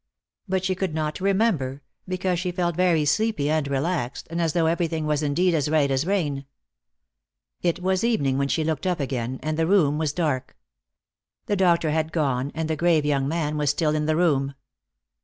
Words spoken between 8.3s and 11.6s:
when she looked up again, and the room was dark. The